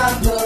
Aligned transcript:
santo 0.00 0.39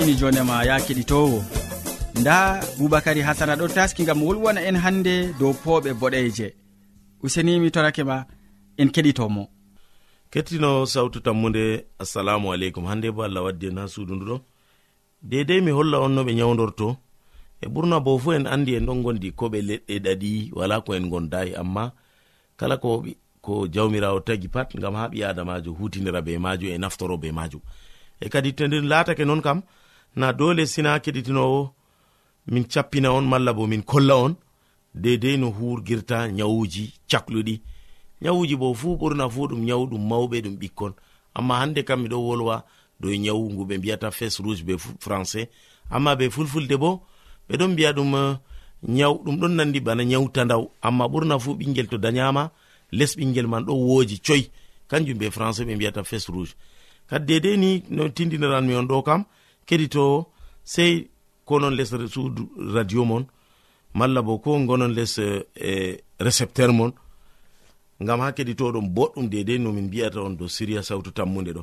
moƴƴini 0.00 0.16
jonema 0.16 0.64
ya 0.64 0.78
keɗitowo. 0.80 1.44
Nda 2.20 2.60
boubacary 2.78 3.20
hasana 3.20 3.56
ɗo 3.56 3.68
taski 3.68 4.04
gam 4.04 4.22
wolwana 4.22 4.60
en 4.62 4.76
hande 4.76 5.34
dow 5.38 5.52
pooɓe 5.52 5.92
boɗeje. 5.94 6.54
Usenimi 7.22 7.70
torake 7.70 8.04
ma 8.04 8.24
en 8.78 8.88
keɗitomo. 8.88 9.48
Kettino 10.30 10.86
sawtu 10.86 11.20
tammude 11.20 11.84
assalamu 11.98 12.52
aleykum. 12.52 12.86
Hande 12.86 13.10
bo 13.12 13.22
allah 13.22 13.44
waddi 13.44 13.66
en 13.66 13.78
ha 13.78 13.88
suudu 13.88 14.14
nduɗo 14.14 14.40
dedei 15.22 15.60
mi 15.60 15.70
holla 15.70 16.00
on 16.00 16.14
no 16.14 16.24
ɓe 16.24 16.34
nyawdorto 16.34 16.96
e 17.60 17.66
ɓurna 17.68 18.00
bo 18.00 18.18
fu 18.18 18.32
en 18.32 18.46
andi 18.46 18.74
en 18.76 18.86
ɗon 18.86 19.02
gondi 19.02 19.32
ko 19.32 19.48
ɓe 19.48 19.60
leɗɗe 19.62 19.98
ɗaɗi 20.00 20.50
wala 20.52 20.80
ko 20.80 20.94
en 20.94 21.08
gondayi. 21.10 21.54
Amma 21.54 21.92
kala 22.56 22.76
ko 22.78 23.04
ko 23.42 23.68
jawmirawo 23.68 24.20
tagi 24.20 24.48
pat 24.48 24.72
gam 24.76 24.94
ha 24.94 25.08
ɓi 25.08 25.24
adamajo 25.24 25.72
hutinira 25.72 26.22
be 26.22 26.38
majum 26.38 26.70
e 26.70 26.78
naftoro 26.78 27.16
be 27.20 27.32
majum. 27.32 27.60
E 28.20 28.28
kadi 28.28 28.52
to 28.52 28.66
nden 28.66 28.88
latake 28.88 29.24
noon 29.26 29.42
kam 29.42 29.62
na 30.16 30.32
dole 30.32 30.66
sina 30.66 30.98
keɗitinowo 31.04 31.70
min 32.46 32.64
cappina 32.72 33.12
on 33.12 33.22
malla 33.28 33.52
bo 33.52 33.66
min 33.66 33.82
kolla 33.82 34.14
on. 34.16 34.34
Dedei 34.94 35.36
no 35.38 35.50
hurgirta 35.50 36.28
nyawuji 36.28 36.92
cakluɗi. 37.10 37.60
Nyawuji 38.22 38.56
bo 38.56 38.74
fuu 38.74 38.96
ɓurna 39.00 39.24
fuu 39.30 39.46
ɗum 39.48 39.60
nyawu 39.64 39.84
ɗum 39.90 40.02
mawɓe 40.08 40.36
ɗum 40.44 40.56
ɓikkon. 40.60 40.92
Amma 41.34 41.54
hande 41.60 41.82
kam 41.84 42.00
miɗo 42.02 42.16
wolwa 42.26 42.64
dow 43.00 43.10
nyawu 43.14 43.50
ngu 43.52 43.64
ɓe 43.68 43.74
mbiyata 43.78 44.10
fes 44.10 44.34
rouge 44.40 44.62
be 44.66 44.74
français. 45.04 45.46
Amma 45.90 46.16
be 46.16 46.28
fulfulde 46.30 46.76
bo 46.82 46.90
ɓeɗon 47.48 47.68
mbiya 47.72 47.92
ɗum 47.96 48.14
eh, 48.14 48.36
nyaw 48.88 49.14
ɗum 49.24 49.36
ɗon 49.40 49.48
nandi 49.56 49.80
bana 49.80 50.02
nyawtandaw 50.04 50.62
amma 50.82 51.04
ɓurna 51.12 51.38
fuu 51.38 51.54
ɓingel 51.58 51.88
to 51.88 51.98
dayama 51.98 52.50
les 52.92 53.12
ɓingel 53.16 53.46
man 53.46 53.64
ɗo 53.64 53.72
wooji 53.74 54.18
coy. 54.26 54.42
Kanjum 54.88 55.18
be 55.18 55.30
français 55.30 55.64
ɓe 55.64 55.74
mbiyata 55.76 56.02
fes 56.04 56.26
rouge. 56.28 56.54
Kadi 57.08 57.26
dedei 57.40 57.56
ni 57.56 57.82
no 57.90 58.08
tindiniranmi 58.08 58.74
on 58.74 58.86
ɗo 58.88 59.02
kam 59.04 59.24
keɗitowo 59.66 60.26
sei 60.64 61.08
ko 61.44 61.58
non 61.60 61.74
les 61.78 61.90
suudu 62.14 62.42
radio 62.74 63.04
mon 63.04 63.24
malla 63.94 64.22
bo 64.22 64.38
ko 64.38 64.58
gonon 64.68 64.92
les 64.94 65.18
eh, 65.18 65.42
e 65.56 66.00
récepteur 66.18 66.72
mon 66.72 66.92
ngam 68.02 68.20
ha 68.20 68.32
keɗitoɗon 68.36 68.86
boɗɗum 68.96 69.26
dedei 69.32 69.58
nomin 69.58 69.86
mbiyata 69.86 70.20
on 70.22 70.36
dow 70.38 70.48
siriya 70.48 70.82
sawtu 70.82 71.10
tammude 71.12 71.52
ɗo. 71.56 71.62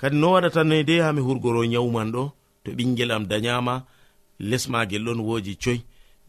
Kadi 0.00 0.16
no 0.16 0.32
waɗatanoe 0.32 1.00
ha 1.04 1.12
mi 1.12 1.20
hurgoro 1.20 1.64
nyawman 1.64 2.08
ɗo 2.14 2.22
to 2.64 2.70
ɓingel 2.76 3.10
am 3.12 3.24
dayama 3.30 3.84
lesmagel 4.48 5.04
ɗon 5.06 5.20
woji 5.20 5.52
coy 5.62 5.78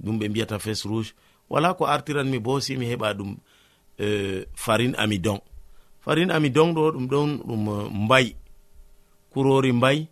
ɗum 0.04 0.16
ɓe 0.20 0.26
mbiyata 0.30 0.60
fes 0.60 0.84
rouge. 0.86 1.14
Wala 1.50 1.74
ko 1.74 1.86
artiranmi 1.86 2.40
bo 2.40 2.60
si 2.60 2.78
mi 2.78 2.86
heɓa 2.92 3.14
ɗum 3.18 3.32
eh, 3.98 4.06
e, 4.06 4.46
farin 4.56 4.94
amidon. 4.98 5.40
Farin 6.02 6.30
amidon 6.32 6.74
ɗo 6.76 6.92
ɗum 6.94 7.06
ɗon 7.08 7.30
ɗum 7.48 7.64
eh, 7.70 7.90
mbayi 8.06 8.36
kurori 9.32 9.72
mbayi 9.72 10.08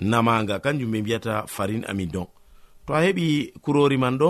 namaga 0.00 0.58
kanjum 0.64 0.90
ɓe 0.92 0.98
mbiyata 1.02 1.46
farin 1.54 1.84
amidon. 1.90 2.26
To 2.86 2.90
a 2.94 3.00
heɓi 3.04 3.26
kurori 3.62 3.96
man 3.98 4.16
ɗo 4.20 4.28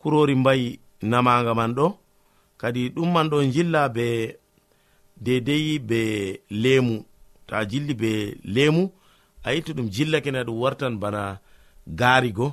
kurori 0.00 0.34
mbayi 0.40 0.80
namaga 1.10 1.52
man 1.54 1.72
ɗo 1.76 1.86
kadi 2.60 2.82
ɗum 2.94 3.08
man 3.14 3.26
ɗo 3.30 3.36
jilla 3.54 3.82
be 3.94 4.06
dedei 5.24 5.78
be 5.88 6.00
lemu 6.62 6.96
to 7.46 7.52
a 7.56 7.64
jilli 7.70 7.94
be 8.00 8.10
lemu 8.54 8.82
a 9.46 9.54
yitti 9.54 9.72
ɗum 9.76 9.88
jillake 9.94 10.30
na 10.32 10.42
ɗum 10.46 10.58
wartan 10.62 10.94
bana 11.02 11.22
garigo 11.86 12.48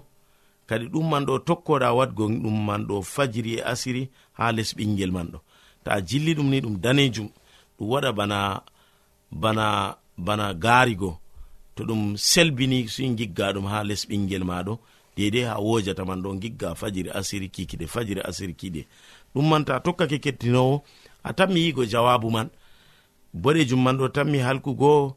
kadi 0.69 0.85
ɗum 0.93 1.05
man 1.11 1.23
ɗo 1.27 1.33
tokkoɗa 1.47 1.87
wadgo 1.97 2.23
ɗum 2.43 2.57
man 2.67 2.81
ɗo 2.87 2.95
fajiri 3.13 3.51
e 3.57 3.61
asiri 3.71 4.03
ha 4.37 4.51
les 4.51 4.69
ɓingel 4.77 5.11
man 5.11 5.27
ɗo. 5.33 5.39
To 5.83 5.91
a 5.91 6.01
jilli 6.07 6.31
ɗum 6.37 6.49
ni 6.51 6.59
ɗum 6.61 6.75
danejum 6.83 7.29
ɗum 7.79 7.87
waɗa 7.91 8.11
bana 8.17 8.61
bana 9.31 9.65
bana 10.17 10.53
garigo 10.53 11.19
to 11.77 11.83
ɗum 11.85 12.17
selbini 12.17 12.87
soin 12.89 13.15
gigga 13.15 13.53
ɗum 13.53 13.65
ha 13.71 13.83
les 13.83 14.01
ɓingel 14.09 14.43
maɗo 14.43 14.73
dedei 15.15 15.43
ha 15.49 15.55
wojata 15.59 16.05
man 16.05 16.21
ɗo 16.23 16.29
gigga 16.41 16.75
fajiri 16.75 17.09
asiri 17.19 17.47
kikiɗe 17.49 17.85
fajiri 17.93 18.21
asiri 18.29 18.53
kiɗe. 18.53 18.81
Ɗum 19.33 19.45
man 19.49 19.65
ta 19.65 19.79
tokkake 19.79 20.17
kettinowo 20.19 20.83
a 21.23 21.33
tammi 21.33 21.59
yigo 21.65 21.85
jawabu 21.85 22.29
man. 22.31 22.49
Boɗejum 23.33 23.81
man 23.83 23.97
ɗo 23.97 24.07
tammi 24.15 24.37
halkugo 24.39 25.15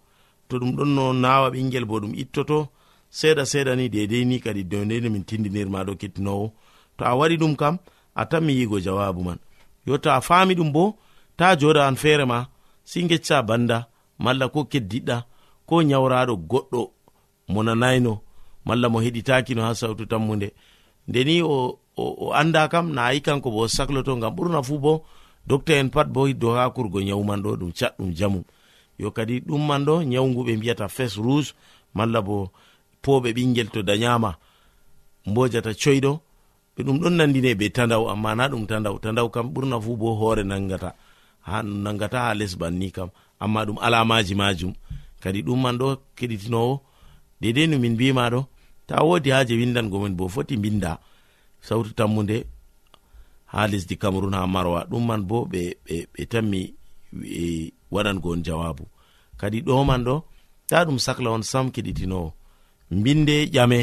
to 0.48 0.58
ɗum 0.60 0.72
ɗon 0.76 0.90
no 0.96 1.12
nawa 1.12 1.50
ɓingel 1.50 1.84
bo 1.84 2.00
ɗum 2.00 2.14
ittoto. 2.22 2.68
Seeɗa 3.10 3.44
seeɗa 3.44 3.76
ni 3.76 3.88
dedei 3.88 4.24
ni 4.24 4.40
kadi 4.40 4.62
dowdeni 4.64 5.08
min 5.10 5.24
tindinirmaɗo 5.24 5.92
kettinowo. 6.00 6.52
To 6.96 7.04
a 7.04 7.12
waɗi 7.18 7.36
ɗum 7.40 7.56
kam 7.56 7.78
a 8.14 8.22
tammi 8.30 8.52
yigo 8.58 8.80
jawabu 8.80 9.22
man. 9.24 9.38
Yotta 9.86 10.16
a 10.16 10.20
faami 10.20 10.54
ɗum 10.54 10.72
bo 10.72 10.96
ta 11.36 11.56
joɗa 11.56 11.88
an 11.88 11.96
feere 11.96 12.24
ma 12.26 12.46
si 12.84 13.02
gecca 13.08 13.42
banda 13.42 13.88
malla 14.18 14.48
ko 14.48 14.64
keddiɗɗa 14.64 15.24
ko 15.70 15.82
nyawraɗo 15.86 16.34
goɗɗo 16.50 16.82
mo 17.52 17.60
nanayno 17.62 18.12
malla 18.66 18.86
mo 18.92 18.98
heɗitakino 19.04 19.62
ha 19.62 19.72
sawtu 19.80 20.04
tammude 20.10 20.48
ndeni 21.08 21.42
o, 21.42 21.78
o, 21.96 22.04
o 22.24 22.26
anda 22.40 22.66
kam 22.72 22.86
na 22.94 23.02
ayi 23.10 23.20
kanko 23.26 23.48
bo 23.54 23.58
o 23.62 23.68
sakloto 23.68 24.12
ngam 24.18 24.34
ɓurna 24.36 24.60
fuu 24.66 24.78
bo 24.84 24.92
docta 25.46 25.72
en 25.78 25.88
pat 25.94 26.08
bo 26.14 26.26
hiddo 26.26 26.48
ha 26.58 26.70
kurgo 26.74 26.98
nyawman 27.00 27.40
ɗo 27.44 27.50
ɗum 27.60 27.72
catɗum 27.78 28.10
jamum 28.18 28.44
yo 28.98 29.10
kadi 29.16 29.40
ɗum 29.46 29.62
man 29.68 29.82
ɗo 29.86 29.94
nyawgu 30.10 30.40
ɓe 30.46 30.52
mbiyata 30.58 30.86
fes 30.88 31.12
rouge 31.24 31.54
malla 31.94 32.20
bo 32.22 32.50
poɓe 33.02 33.28
ɓingel 33.36 33.68
to 33.70 33.80
dayama 33.88 34.30
mbojata 35.26 35.70
coyɗo 35.82 36.12
ɓe 36.74 36.80
ɗum 36.86 36.98
ɗon 37.02 37.14
nandine 37.18 37.54
be 37.58 37.66
tandaw 37.76 38.02
amma 38.12 38.34
na 38.34 38.44
ɗum 38.50 38.66
tandaw 38.66 38.98
tandaw 38.98 39.28
kam 39.34 39.46
ɓurna 39.54 39.76
fuu 39.84 39.96
bo 39.96 40.08
hoore 40.18 40.42
nangata 40.50 40.90
ha 41.46 41.62
ɗum 41.62 41.78
nangata 41.84 42.18
ha 42.26 42.34
les 42.34 42.56
banni 42.60 42.90
kam 42.96 43.08
amma 43.38 43.60
ɗum 43.66 43.78
alamaji 43.86 44.34
majum 44.34 44.74
kadi 45.22 45.40
ɗumman 45.46 45.76
ɗo 45.80 45.88
keɗitinowo. 46.16 46.74
Dedei 47.40 47.66
no 47.68 47.76
min 47.78 47.94
mbimaɗo 47.94 48.40
ta 48.86 48.94
wodi 49.06 49.30
haje 49.34 49.54
windangomin 49.60 50.14
bo 50.18 50.24
foti 50.34 50.54
binda 50.62 50.92
sautu 51.66 51.90
tammude 51.98 52.36
ha 53.52 53.60
lesdi 53.70 53.96
cameron 54.02 54.34
ha 54.34 54.46
marwa. 54.54 54.80
Ɗumman 54.90 55.22
bo 55.28 55.38
ɓe 55.52 55.60
ɓe 56.12 56.22
tammi 56.32 56.60
e, 57.24 57.72
waɗango 57.94 58.28
on 58.34 58.42
jawabu. 58.46 58.84
Kadi 59.40 59.58
ɗoman 59.66 60.02
ɗo 60.06 60.14
ta 60.68 60.84
ɗum 60.86 60.98
sahla 61.04 61.30
on 61.36 61.42
sam 61.42 61.66
keɗitinowo. 61.74 62.28
Mbinde 62.90 63.36
ƴame. 63.54 63.80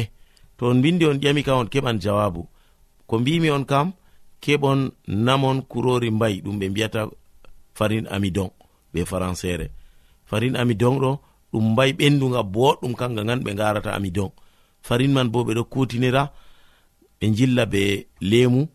To 0.56 0.66
on 0.70 0.78
mbindi 0.78 1.04
on 1.06 1.18
ƴami 1.22 1.42
kam 1.44 1.58
on 1.58 1.68
keɓan 1.72 1.98
jawabu. 2.04 2.42
Ko 3.08 3.18
mbimi 3.18 3.50
on 3.50 3.64
kam 3.64 3.92
keɓon 4.42 4.90
namon 5.06 5.62
kurori 5.70 6.10
mbayi 6.10 6.40
ɗum 6.44 6.56
ɓe 6.60 6.66
mbiyata 6.70 7.00
farin 7.74 8.06
amidon 8.14 8.50
ɓe 8.94 9.00
françére 9.10 9.66
farin 10.30 10.56
amidon 10.56 10.96
ɗo 11.02 11.10
ɗum 11.52 11.64
mbayi 11.72 11.92
ɓenduga 11.98 12.40
boɗɗum 12.54 12.92
kanga 12.94 13.22
gan 13.24 13.40
ɓe 13.44 13.54
garata 13.54 13.90
amidon. 13.96 14.30
Farin 14.82 15.12
man 15.12 15.28
bo 15.32 15.44
ɓeɗo 15.44 15.64
kutinira 15.72 16.22
ɓe 17.20 17.26
jilla 17.36 17.66
be 17.66 18.06
lemu 18.20 18.68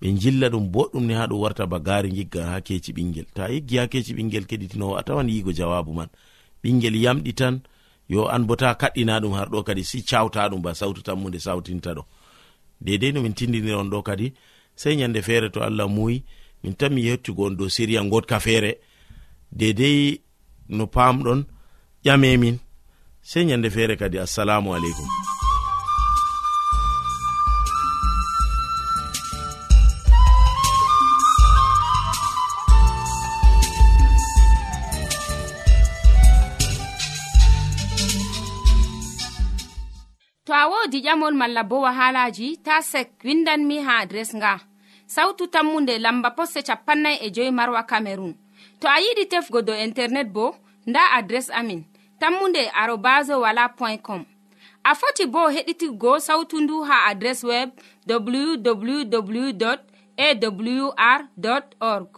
ɓe 0.00 0.08
jilla 0.20 0.46
ɗum 0.52 0.64
boɗɗum 0.74 1.04
ni 1.06 1.14
ha 1.14 1.26
ɗum 1.26 1.40
warta 1.40 1.66
ba 1.66 1.78
gari 1.78 2.10
gigga 2.16 2.42
ha 2.50 2.60
keci 2.60 2.92
ɓingel. 2.92 3.26
Ta 3.34 3.48
yiggi 3.48 3.76
ha 3.78 3.86
keci 3.86 4.12
ɓingel 4.14 4.44
keɗitinowo 4.46 4.96
a 4.96 5.02
tawan 5.02 5.28
yigo 5.28 5.52
jawabu 5.52 5.92
man. 5.92 6.08
Ɓingel 6.62 6.96
yamɗi 7.04 7.32
tan 7.34 7.60
yo 8.08 8.26
an 8.28 8.44
bo 8.46 8.56
ta 8.56 8.74
kaɗɗina 8.74 9.20
ɗum 9.20 9.32
har 9.32 9.48
ɗo 9.48 9.62
kadi 9.64 9.84
si 9.84 10.02
cawta 10.02 10.48
ɗum 10.50 10.62
ba 10.62 10.74
sautu 10.74 11.02
tammude 11.02 11.38
sautinta 11.40 11.94
ɗo. 11.94 12.02
Dedei 12.80 13.12
no 13.12 13.20
min 13.22 13.34
tindinir 13.34 13.76
on 13.76 13.90
ɗo 13.90 14.02
kadi 14.02 14.32
sei 14.76 14.96
nyande 14.96 15.22
feere 15.22 15.50
to 15.50 15.60
allah 15.60 15.88
muyi 15.88 16.24
min 16.62 16.74
tan 16.74 16.92
mi 16.94 17.02
yettugo 17.08 17.46
on 17.46 17.56
dow 17.56 17.68
siriya 17.68 18.02
gotka 18.08 18.40
feere 18.40 18.72
dedei 19.52 20.20
no 20.76 20.84
pamɗon 20.94 21.40
ƴamemin 22.04 22.56
sey 23.28 23.44
ñande 23.48 23.68
feere 23.74 23.94
kadi 24.00 24.18
assalamu 24.18 24.68
aleykum. 24.76 25.08
To 40.46 40.52
a 40.56 40.66
wodi 40.70 40.98
ƴamol 41.06 41.34
malla 41.40 41.62
bo 41.70 41.76
wahalaji 41.86 42.48
ta 42.64 42.74
sek 42.82 43.08
windanmi 43.24 43.76
ha 43.86 43.92
adres 44.02 44.30
nga. 44.38 44.52
Sautu 45.14 45.44
tammunde 45.54 45.94
lamba 46.04 46.30
posse 46.36 46.60
capannay 46.68 47.16
e 47.26 47.30
joyi 47.34 47.50
marwa 47.58 47.82
camerun 47.90 48.34
to 48.80 48.88
a 48.88 48.98
yiɗi 49.00 49.24
tefgo 49.28 49.62
dow 49.62 49.76
internet 49.76 50.28
bo 50.32 50.56
nda 50.86 51.00
adres 51.16 51.50
amin 51.50 51.84
tammunde 52.20 52.70
arobas 52.74 53.28
wala 53.28 53.68
point 53.68 54.02
com. 54.02 54.24
A 54.84 54.94
foti 54.94 55.26
bo 55.26 55.48
heɗitigo 55.50 56.20
sautu 56.20 56.60
ndu 56.60 56.82
ha 56.82 57.06
adres 57.10 57.44
web 57.44 57.70
www 58.08 59.76
awr 60.16 61.20
org. 61.80 62.08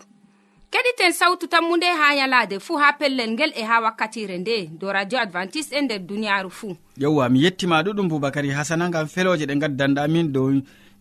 Keɗiten 0.70 1.12
sautu 1.12 1.47
tammu 1.47 1.76
nde 1.76 1.87
ha 1.87 2.14
yalade 2.14 2.59
fuu 2.61 2.76
ha 2.76 2.93
pellel 2.93 3.31
ngel 3.31 3.53
e 3.55 3.62
ha 3.62 3.81
wakkatire 3.81 4.38
nde 4.38 4.67
do 4.79 4.93
radio 4.93 5.19
advantice'e 5.19 5.79
e 5.79 5.82
nder 5.82 5.99
duniyaaru 5.99 6.50
fuu 6.50 6.76
yewwa 6.97 7.29
mi 7.29 7.43
yettima 7.44 7.82
ɗuɗum 7.82 8.09
boubacary 8.09 8.50
hasana 8.50 8.88
ngam 8.88 9.06
feloje 9.06 9.47
ɗe 9.47 9.55
gaddanɗa 9.59 10.09
min 10.09 10.32
dow 10.32 10.50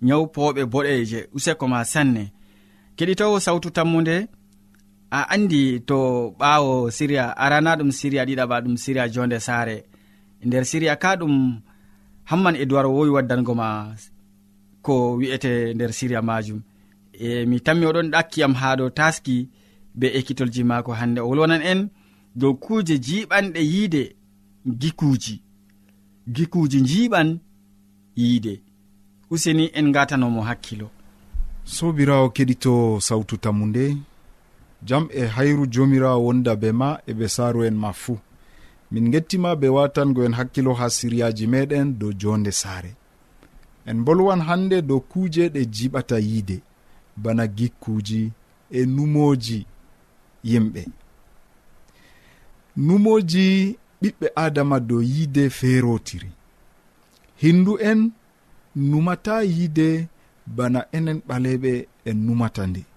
nyawpoɓe 0.02 0.66
boɗeje 0.66 1.28
useko 1.34 1.68
ma 1.68 1.86
sanne. 1.86 2.31
Keɗitowo 2.98 3.40
sautu 3.40 3.69
tammu 3.69 4.02
nde 4.02 4.28
a 5.12 5.30
andi 5.34 5.80
to 5.80 5.98
ɓawo 6.40 6.91
siriya 6.91 7.38
arana 7.38 7.75
ɗum 7.75 7.91
siriya 7.91 8.25
ɗiɗaɓa 8.25 8.62
ɗum 8.63 8.75
siriya 8.84 9.10
jonde 9.13 9.39
sare 9.39 9.77
nder 10.46 10.65
siriya 10.65 10.96
ka 10.96 11.15
ɗum 11.20 11.36
hamman 12.30 12.56
e 12.56 12.65
wowi 12.65 13.10
waddango 13.10 13.53
ma 13.56 13.96
ko 14.82 14.94
wi'ete 15.20 15.74
nder 15.75 15.91
siriya 15.94 16.22
majum 16.22 16.62
e 17.13 17.46
mi 17.46 17.60
tammi 17.65 17.86
oɗon 17.86 18.12
ɗakkiyam 18.13 18.53
ha 18.53 18.75
dow 18.75 18.89
taski 18.89 19.50
be 20.00 20.08
ekkitolji 20.18 20.63
mako 20.63 20.91
hande 20.94 21.20
o 21.22 21.27
wolwonan 21.30 21.62
en 21.62 21.89
dow 22.36 22.53
kuje 22.53 22.96
jiɓanɗe 22.98 23.62
yiide 23.74 24.03
gikuji 24.82 25.36
gikuji 26.36 26.80
jiɓan 26.89 27.39
yiide. 28.15 28.62
Useni 29.30 29.72
en 29.74 29.91
gatanomo 29.91 30.41
hakkilo. 30.41 30.89
Sobirawo 31.63 32.30
keɗito 32.30 33.00
sawtu 33.00 33.38
tammu 33.38 33.65
nde 33.65 33.98
jam 34.83 35.07
e 35.13 35.25
hayru 35.25 35.65
jomirawo 35.67 36.25
wonda 36.25 36.55
be 36.55 36.71
ma 36.71 37.00
e 37.07 37.13
ɓe 37.13 37.27
saaru 37.27 37.63
en 37.67 37.75
ma 37.75 37.93
fuu 37.93 38.17
min 38.91 39.11
gettima 39.11 39.55
be 39.55 39.67
watangoen 39.69 40.33
hakkilo 40.33 40.73
ha 40.73 40.89
siryaji 40.89 41.47
meɗen 41.47 41.97
dow 42.00 42.11
jonde 42.21 42.51
saare. 42.51 42.91
En 43.85 44.03
bolwan 44.05 44.41
hande 44.41 44.81
dow 44.81 45.00
kuuje 45.00 45.50
ɗe 45.50 45.61
jiɓata 45.75 46.17
yiide 46.19 46.57
bana 47.17 47.47
gikkuji 47.47 48.31
e 48.71 48.85
numoji 48.85 49.65
yimɓe. 50.43 50.81
Numoji 52.77 53.77
ɓiɓɓe 54.01 54.27
adama 54.35 54.77
dow 54.79 55.01
yiide 55.01 55.50
feerotiri 55.50 56.29
hindu 57.41 57.77
en 57.89 58.11
numata 58.75 59.43
yiide 59.43 60.07
bana 60.47 60.79
enen 60.91 61.19
ɓaleɓe 61.27 61.88
en 62.05 62.17
numata 62.25 62.63
nde. 62.67 62.90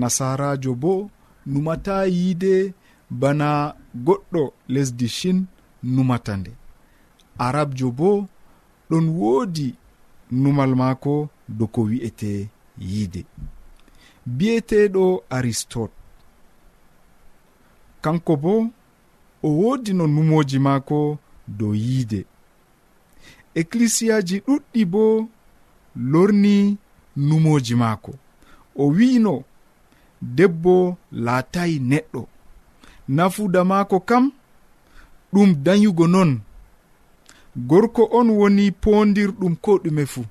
nasarajo 0.00 0.72
bo 0.82 1.10
numata 1.46 1.94
yiide 2.16 2.74
bana 3.20 3.74
goɗɗo 4.06 4.42
lesdi 4.72 5.08
shin 5.16 5.38
numata 5.94 6.32
nde. 6.36 6.52
Arabjo 7.46 7.88
bo 7.98 8.10
ɗon 8.90 9.06
woodi 9.18 9.68
numal 10.42 10.72
maako 10.80 11.14
do 11.48 11.64
ko 11.74 11.80
wi'ete 11.88 12.48
yiide 12.88 13.22
bi'eteɗo 14.36 15.04
aristote. 15.36 15.94
Kanko 18.02 18.36
bo 18.42 18.54
o 19.42 19.48
woodi 19.58 19.92
no 19.98 20.04
numoji 20.06 20.58
maako 20.66 21.18
dow 21.58 21.74
yiide 21.74 22.20
ecclisiyaji 23.60 24.36
ɗuɗɗi 24.46 24.82
bo 24.92 25.04
lorni 25.96 26.56
numoji 27.16 27.74
maako. 27.82 28.12
O 28.76 28.84
wi'ino 28.96 29.44
debbo 30.22 30.96
laatayi 31.12 31.78
neɗɗo. 31.90 32.22
Nafuda 33.08 33.64
maako 33.64 34.00
kam 34.00 34.24
ɗum 35.32 35.50
dayugo 35.64 36.06
non. 36.06 36.40
Gorko 37.56 38.02
on 38.18 38.28
woni 38.38 38.70
pondirɗum 38.82 39.56
ko 39.64 39.72
ɗume 39.82 40.04
fuu. 40.06 40.24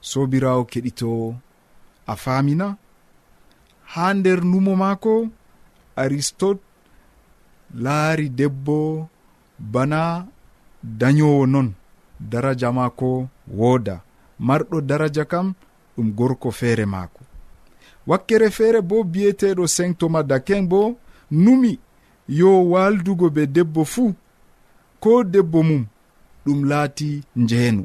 Sobirawo 0.00 0.64
keɗitowo 0.70 1.36
a 2.06 2.14
faamina. 2.16 2.76
Ha 3.92 4.14
nder 4.14 4.40
numo 4.44 4.76
maako 4.76 5.28
aristote 5.96 6.62
laari 7.74 8.28
debbo 8.28 9.08
bana 9.58 10.26
dayowo 10.82 11.46
non. 11.46 11.68
Daraja 12.20 12.72
maako 12.72 13.28
wooda. 13.58 14.00
Marɗo 14.46 14.80
daraja 14.80 15.24
kam 15.24 15.54
ɗum 15.96 16.08
gorko 16.18 16.50
feere 16.50 16.86
maako. 16.86 17.20
wakkere 18.10 18.48
feere 18.56 18.80
bo 18.88 18.96
biyeteɗo 19.12 19.64
saint 19.76 19.94
thomas 20.00 20.24
dakin 20.30 20.62
bo 20.70 20.80
numi 21.42 21.72
yo 22.38 22.50
waldugo 22.72 23.26
be 23.36 23.42
debbo 23.56 23.82
fuu 23.92 24.10
ko 25.02 25.10
debbo 25.32 25.58
mum 25.68 25.84
ɗum 26.44 26.60
laati 26.70 27.10
njeenu. 27.42 27.82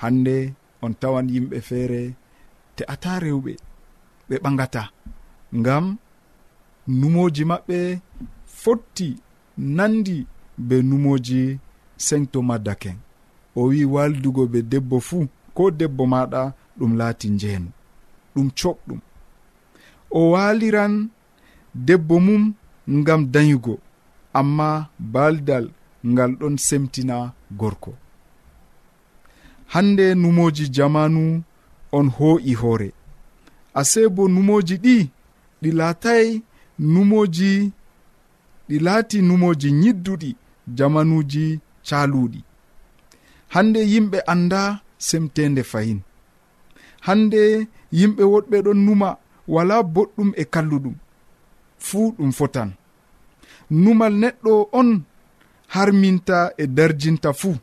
Hande 0.00 0.36
on 0.84 0.92
tawan 1.00 1.26
yimɓe 1.34 1.58
feere 1.68 2.00
te'ata 2.76 3.10
rewɓe 3.24 3.52
ɓe 4.28 4.34
ɓagata 4.44 4.82
ngam 5.58 5.84
numoji 6.98 7.42
maɓɓe 7.50 7.78
fotti 8.60 9.08
nandi 9.76 10.16
be 10.66 10.76
numoji 10.88 11.40
saint 12.06 12.26
thomas 12.32 12.60
dakin 12.66 12.96
o 13.58 13.62
wi 13.70 13.80
waldugo 13.94 14.42
be 14.52 14.58
debbo 14.72 14.96
fuu 15.08 15.24
ko 15.56 15.64
debbo 15.78 16.02
maɗa 16.12 16.40
ɗum 16.78 16.92
laati 17.00 17.28
njeenu. 17.36 17.68
ɗum 18.34 18.48
coɓɗum 18.58 19.00
o 20.18 20.20
waliran 20.32 20.94
debbo 21.86 22.16
mum 22.26 22.44
ngam 22.98 23.22
dayugo 23.32 23.74
amma 24.38 24.68
baldal 25.12 25.64
ngal 26.12 26.30
ɗon 26.40 26.54
semtina 26.66 27.16
gorko. 27.60 27.92
Hande 29.72 30.14
numoji 30.14 30.64
jamanu 30.76 31.22
on 31.92 32.06
hoo'i 32.16 32.52
hoore. 32.60 32.88
Ase 33.80 34.00
bo 34.14 34.22
numoji 34.34 34.76
ɗi 34.84 34.96
ɗi 35.62 35.70
laatay 35.78 36.26
numoji 36.92 37.50
ɗi 38.68 38.76
laati 38.86 39.18
numoji 39.28 39.68
yidduɗi 39.82 40.30
jamanuji 40.76 41.44
caluɗi 41.88 42.40
hande 43.54 43.80
yimɓe 43.92 44.18
anda 44.32 44.62
semtende 45.06 45.62
fayin. 45.70 46.00
Hande 47.06 47.42
yimɓe 47.98 48.22
woɗɓe 48.32 48.56
ɗon 48.64 48.78
numa 48.86 49.08
wala 49.54 49.76
boɗɗum 49.94 50.28
e 50.36 50.44
kalluɗum. 50.52 50.94
Fuu 51.86 52.06
ɗum 52.16 52.30
fotan. 52.38 52.70
Numal 53.82 54.14
neɗɗo 54.22 54.52
on 54.72 54.88
harminta 55.74 56.38
e 56.56 56.64
darjinta 56.76 57.30
fuu. 57.40 57.54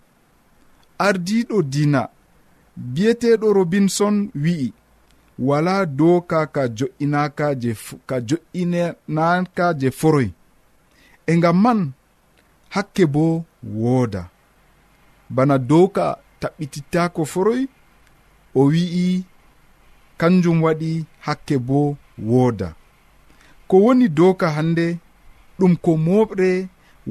Ardiɗo 1.07 1.57
dina 1.73 2.01
biyeteɗo 2.93 3.47
robinson 3.53 4.15
wi'i 4.43 4.73
wala 5.39 5.85
doka 5.85 6.39
ka 6.47 6.67
jo'inaka 6.77 7.55
je 7.61 7.71
ka 8.05 8.15
jo'inanaka 8.27 9.65
je 9.79 9.89
foroy 9.99 10.27
e 11.27 11.37
ngam 11.37 11.57
man 11.63 11.91
hakke 12.69 13.05
bo 13.13 13.45
wooda. 13.63 14.29
Bana 15.29 15.57
doka 15.57 16.05
taɓɓititako 16.41 17.21
foroy 17.25 17.61
o 18.55 18.61
wi'i 18.71 19.23
kanjum 20.19 20.57
waɗi 20.65 20.91
hakke 21.25 21.55
bo 21.67 21.79
wooda. 22.29 22.69
Ko 23.67 23.75
woni 23.83 24.07
doka 24.17 24.47
hande 24.55 24.85
ɗum 25.59 25.73
ko 25.83 25.91
moɓre 26.05 26.49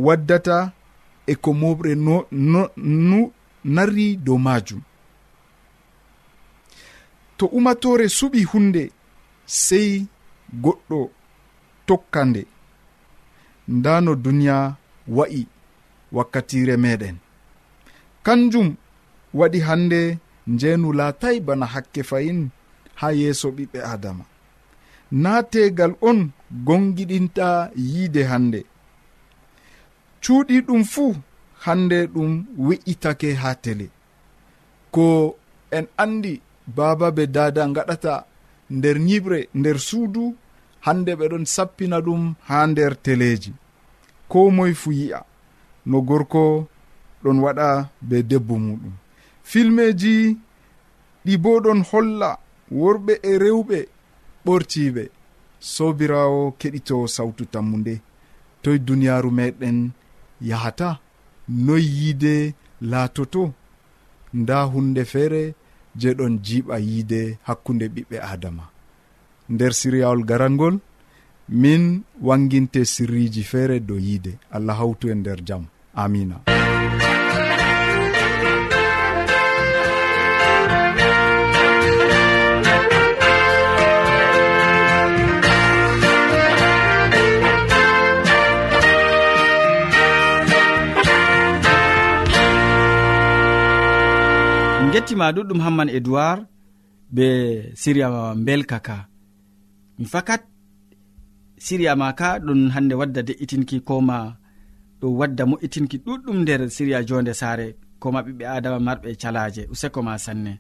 waddata 0.04 0.56
e 1.26 1.34
ko 1.42 1.50
moɓre 1.60 1.90
no, 2.06 2.16
no, 2.52 2.62
no 3.10 3.20
narri 3.74 4.06
dow 4.26 4.38
majum 4.46 4.80
to 7.36 7.44
umatore 7.58 8.06
suɓi 8.18 8.40
hunde 8.50 8.82
sei 9.62 9.90
goɗɗo 10.62 10.98
tokka 11.86 12.20
nde. 12.28 12.42
Nda 13.76 13.92
no 14.04 14.12
duniya 14.24 14.56
wa'i 15.16 15.40
wakkatire 16.16 16.74
meɗen 16.84 17.16
kanjum 18.24 18.68
waɗi 19.38 19.58
hande 19.68 20.00
njenu 20.52 20.88
laatay 20.98 21.36
bana 21.46 21.66
hakke 21.74 22.02
fayin 22.10 22.40
ha 23.00 23.08
yeeso 23.20 23.48
ɓiɓɓe 23.56 23.78
adama. 23.92 24.24
Naategal 25.22 25.92
on 26.08 26.18
gongiɗinta 26.66 27.46
yiide 27.90 28.22
hande 28.30 28.60
cuuɗi 30.22 30.56
ɗum 30.66 30.82
fuu 30.92 31.14
hande 31.64 31.98
ɗum 32.14 32.30
we'itake 32.66 33.28
ha 33.42 33.50
tele. 33.64 33.86
Ko 34.94 35.36
en 35.70 35.86
andi 36.02 36.32
baba 36.76 37.10
be 37.16 37.26
dada 37.26 37.62
gaɗata 37.76 38.14
nder 38.76 38.96
nyiɓre 39.06 39.38
nder 39.58 39.78
suudu 39.88 40.22
hande 40.86 41.12
ɓeɗon 41.20 41.44
sappina 41.54 41.98
ɗum 42.06 42.22
ha 42.48 42.56
nder 42.66 42.92
teleji 43.04 43.52
ko 44.30 44.50
moye 44.56 44.74
fu 44.74 44.90
yi'a 44.92 45.20
no 45.86 45.98
gorko 46.08 46.42
ɗon 47.22 47.38
waɗa 47.44 47.68
be 48.08 48.16
debbo 48.30 48.54
muɗum. 48.66 48.92
Filmeji 49.50 50.36
ɗi 51.24 51.34
bo 51.42 51.60
ɗon 51.64 51.80
holla 51.90 52.30
worɓe 52.72 53.12
e 53.22 53.38
rewɓe 53.38 53.78
ɓortiɓe 54.44 55.02
sobirawo 55.60 56.54
keɗito 56.60 57.06
sawtu 57.06 57.44
tammu 57.52 57.76
nde 57.78 57.94
toye 58.62 58.78
duniyaaru 58.78 59.30
meɗen 59.30 59.90
yahata 60.40 60.98
noy 61.48 61.82
yiide 61.82 62.54
laatoto. 62.80 63.52
Nda 64.34 64.62
hunde 64.62 65.04
feere 65.04 65.54
je 65.96 66.14
ɗon 66.14 66.38
jiiɓa 66.44 66.76
yiide 66.78 67.38
hakkunde 67.42 67.86
ɓiɓɓe 67.88 68.16
adama 68.32 68.64
nder 69.48 69.72
siryawol 69.72 70.24
garangol 70.24 70.78
min 71.48 72.02
wanginte 72.20 72.84
sirriji 72.84 73.42
feere 73.42 73.80
dow 73.80 73.98
yiide. 73.98 74.38
Allah 74.50 74.76
hawtu 74.80 75.08
e 75.08 75.14
nder 75.14 75.40
jam. 75.44 75.64
Amina 75.94 76.36
en 94.88 94.94
gettima 94.94 95.26
ɗuɗɗum 95.36 95.60
hamman 95.64 95.88
edoird 95.98 96.40
be 97.14 97.26
siriya 97.80 98.08
belka 98.46 98.78
ka. 98.86 98.96
Mi 99.98 100.04
fakat 100.12 100.42
siriya 101.64 101.92
ma 102.00 102.08
ka 102.20 102.28
ɗum 102.46 102.60
hande 102.74 102.94
wadda 103.00 103.20
de'itinki 103.28 103.76
koma 103.88 104.16
ɗum 105.00 105.12
wadda 105.20 105.42
mo'itinki 105.50 105.96
ɗuɗɗum 106.04 106.36
nder 106.42 106.60
siriya 106.76 106.98
jonde 107.08 107.32
saare 107.40 107.66
koma 108.02 108.20
ɓiɓɓe 108.26 108.44
adama 108.56 108.78
marɓe 108.86 109.08
calaje 109.22 109.62
useko 109.72 110.00
ma 110.06 110.14
sanne. 110.24 110.52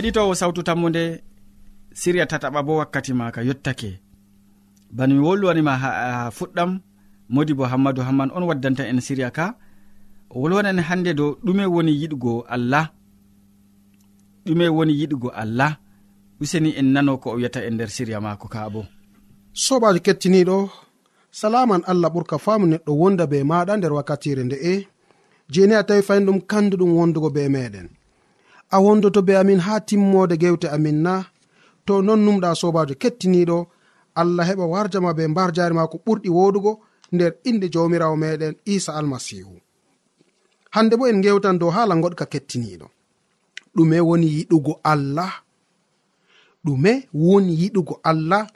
keɗitowo 0.00 0.34
sawtu 0.40 0.62
tammude 0.68 1.04
siriya 2.00 2.26
tataɓa 2.30 2.60
bo 2.66 2.72
wakkati 2.80 3.12
maka 3.20 3.40
yettake 3.48 3.90
bano 4.96 5.12
mi 5.14 5.22
wolwanima 5.28 5.72
ha 5.82 5.90
fuɗɗam 6.36 6.70
modi 7.34 7.52
bo 7.58 7.64
hammadou 7.72 8.04
hamman 8.08 8.30
on 8.36 8.48
waddanta 8.48 8.82
en 8.90 9.00
siriya 9.06 9.30
ka. 9.36 9.46
O 10.30 10.40
wolwanan 10.40 10.80
hande 10.88 11.10
dow 11.18 11.30
ɗume 11.44 11.64
woni 11.74 11.92
yiɗugo 12.00 12.32
allah 12.54 12.86
ɗume 14.46 14.66
woni 14.76 14.92
yiɗugo 15.00 15.28
allah. 15.42 15.72
Useni 16.40 16.70
en 16.80 16.88
nano 16.94 17.18
ko 17.22 17.28
o 17.30 17.36
wiyata 17.36 17.60
e 17.66 17.70
nder 17.70 17.90
siriya 17.96 18.20
maako 18.24 18.46
ka 18.48 18.70
bo. 18.72 18.82
Sobajo 19.64 20.00
kettiniɗo 20.06 20.56
salaman 21.40 21.82
allah 21.90 22.08
ɓurka 22.14 22.36
faamu 22.44 22.66
neɗɗo 22.72 22.92
wonda 23.00 23.24
be 23.30 23.38
maɗa 23.50 23.76
nder 23.76 23.92
wakkatire 23.96 24.42
nde'e 24.44 24.72
jeni 25.52 25.74
a 25.74 25.82
tawi 25.88 26.02
fayin 26.08 26.24
ɗum 26.26 26.38
kandu 26.50 26.74
ɗum 26.80 26.90
wondugo 26.98 27.28
be 27.36 27.42
meɗen. 27.54 27.99
a 28.70 28.78
wondoto 28.80 29.22
be 29.22 29.36
amin 29.36 29.60
ha 29.60 29.80
timmode 29.80 30.36
gewte 30.36 30.68
amin 30.68 31.02
na. 31.02 31.24
To 31.86 32.02
non 32.02 32.20
numɗa 32.24 32.54
sobajo 32.60 32.94
kettiniɗo 33.02 33.58
allah 34.20 34.46
heɓa 34.48 34.64
warjama 34.72 35.14
be 35.16 35.26
mbar 35.32 35.50
jari 35.56 35.74
ma 35.74 35.86
ko 35.92 35.96
ɓurɗi 36.06 36.28
wodugo 36.36 36.72
nder 37.12 37.32
inde 37.48 37.66
jawmirawo 37.72 38.16
meɗen 38.22 38.54
isa 38.74 38.90
almasihu. 38.98 39.54
Hande 40.74 40.94
bo 40.96 41.04
en 41.06 41.20
gewtan 41.24 41.58
dow 41.60 41.70
hala 41.76 41.94
goɗka 42.02 42.26
kettiniɗo. 42.32 42.86
Ɗume 43.74 43.96
woni 44.08 44.26
yiɗugo 44.36 44.72
allah. 44.92 45.32
Ɗume 46.64 46.92
woni 47.14 47.52
yiɗugo 47.60 47.94
allah. 48.10 48.46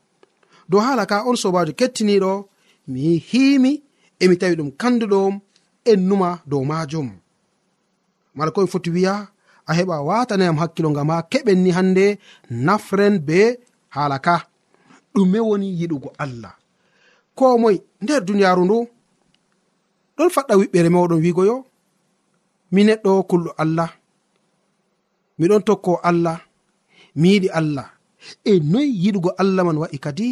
Dow 0.69 0.81
hala 0.81 1.07
ka 1.07 1.25
on 1.29 1.37
sobajo 1.37 1.73
kettiniɗo 1.81 2.33
mi 2.93 3.19
himi 3.19 3.83
emi 4.23 4.37
tawi 4.41 4.55
ɗum 4.59 4.71
kanduɗom 4.81 5.41
en 5.91 6.01
numa 6.09 6.43
dow 6.47 6.63
majum. 6.65 7.09
Mala 8.35 8.51
komi 8.51 8.69
foti 8.73 8.91
wiya 8.91 9.15
a 9.67 9.73
heɓa 9.79 9.97
watanayam 10.09 10.57
hakkilo 10.63 10.89
ngam 10.91 11.09
ha 11.13 11.17
keɓen 11.31 11.59
ni 11.65 11.71
hande 11.77 12.05
nafren 12.67 13.15
be 13.27 13.39
hala 13.95 14.19
ka. 14.27 14.35
Ɗume 15.15 15.39
woni 15.49 15.69
yiɗugo 15.81 16.09
allah. 16.25 16.53
Ko 17.39 17.45
moy 17.63 17.77
nder 18.03 18.21
duniyaru 18.27 18.63
ndu 18.65 18.79
ɗon 20.17 20.31
faɗɗa 20.35 20.55
wiɓɓere 20.61 20.89
mawɗon 20.95 21.23
wigo 21.25 21.43
yo 21.51 21.57
mi 22.73 22.81
neɗɗo 22.89 23.11
kulɗo 23.31 23.51
allah. 23.63 23.91
Miɗon 25.39 25.63
tokko 25.69 25.93
allah. 26.09 26.39
Mi 27.21 27.29
yiɗi 27.35 27.49
allah. 27.59 27.87
E 28.51 28.53
noyi 28.73 28.91
yiɗugo 29.03 29.31
allah 29.43 29.63
man 29.67 29.81
wa'i 29.83 29.99
kadi? 30.05 30.29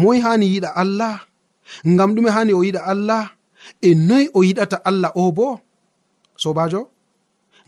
Moy 0.00 0.18
hani 0.24 0.46
yiɗa 0.54 0.70
allah? 0.82 1.14
Ngam 1.92 2.10
ɗume 2.14 2.30
hani 2.36 2.52
o 2.58 2.60
yiɗa 2.66 2.80
allah? 2.92 3.24
E 3.86 3.94
noyi 4.08 4.26
o 4.36 4.40
yiɗata 4.48 4.76
allah 4.88 5.10
o 5.20 5.32
bo? 5.36 5.46
Sobajo? 6.42 6.80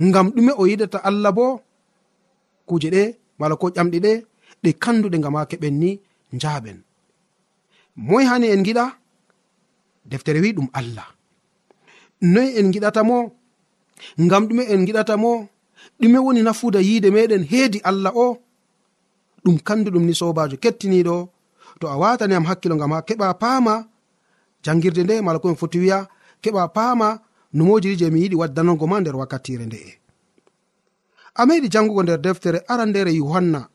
ngam 0.08 0.26
ɗume 0.34 0.52
o 0.60 0.62
yiɗata 0.70 0.98
allah 1.08 1.32
bo 1.38 1.46
kuje 2.68 2.88
ɗe 2.94 3.02
mala 3.38 3.54
ko 3.60 3.66
ƴamɗe 3.76 3.98
ɗe 4.04 4.12
ɗe 4.62 4.70
kanduɗe 4.82 5.16
ngam 5.18 5.34
ha 5.38 5.48
keɓen 5.50 5.74
ni 5.82 5.90
njaaɓen 6.36 6.78
moy 8.08 8.24
hani 8.30 8.46
en 8.54 8.62
giɗa 8.66 8.84
deftere 10.10 10.40
wi 10.40 10.52
ɗum 10.56 10.68
allah. 10.72 11.06
Noyi 12.32 12.50
en 12.58 12.68
giɗata 12.72 13.02
mo? 13.08 13.18
Ngam 14.24 14.42
ɗume 14.48 14.62
en 14.72 14.82
giɗata 14.86 15.14
mo? 15.22 15.32
Ɗume 16.00 16.18
woni 16.24 16.42
nafuda 16.42 16.80
yiide 16.88 17.08
meɗen 17.14 17.44
heedi 17.50 17.78
allah 17.90 18.12
o? 18.24 18.26
Ɗum 19.44 19.56
kanduɗum 19.66 20.04
ni 20.06 20.14
sobajo 20.20 20.56
kettiniɗo 20.62 21.16
to 21.80 21.84
a 21.88 21.96
watani 22.02 22.34
am 22.34 22.44
hakkilo 22.48 22.74
ngam 22.76 22.92
ha 22.94 23.00
keɓa 23.08 23.34
paama 23.42 23.74
jangirde 24.64 25.02
nde 25.04 25.14
mala 25.24 25.38
koen 25.42 25.56
foti 25.60 25.78
wiya 25.82 25.98
keɓa 26.42 26.62
paama 26.76 27.08
numojiri 27.52 27.96
je 27.96 28.10
mi 28.10 28.20
yiɗi 28.22 28.36
waddanango 28.36 28.86
ma 28.86 29.00
nder 29.00 29.16
wakkatire 29.16 29.66
nde'e 29.66 30.00
a 31.34 31.46
meɗi 31.46 31.68
jangugo 31.70 32.02
nder 32.02 32.20
deftere 32.20 32.62
arandere 32.68 33.12
yohanna. 33.14 33.68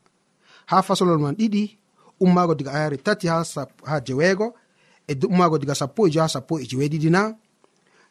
Ha 0.66 0.82
fasolol 0.82 1.18
man 1.18 1.34
ɗiɗi 1.34 1.78
ummago 2.20 2.54
diga 2.54 2.72
ayare 2.72 2.96
tati 2.96 3.28
ha, 3.28 3.44
ha 3.84 4.00
jeweego 4.00 4.54
e 5.08 5.14
ummago 5.26 5.58
diga 5.58 5.74
sappo 5.74 6.06
e 6.06 6.10
jo 6.10 6.20
ha 6.20 6.28
sappo 6.28 6.58
e 6.60 6.64
jeweeɗiɗi 6.64 7.10
na. 7.10 7.34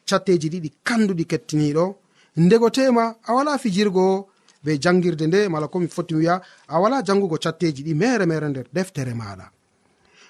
Catteji 0.05 0.49
ɗiɗi 0.49 0.69
kanduɗi 0.83 1.25
kettiniɗo. 1.25 1.95
Ndego 2.37 2.69
tema 2.69 3.15
a 3.23 3.33
wala 3.33 3.57
fijirgo 3.57 4.27
be 4.63 4.77
jangirde 4.79 5.27
nde 5.27 5.49
mala 5.49 5.67
komi 5.67 5.87
foti 5.87 6.15
wiya 6.15 6.41
a 6.67 6.79
wala 6.79 7.01
jangugo 7.03 7.37
catteji 7.37 7.83
ɗi 7.83 7.93
mere 7.95 8.25
mere 8.25 8.49
nder 8.49 8.65
deftere 8.73 9.13
maɗa. 9.13 9.51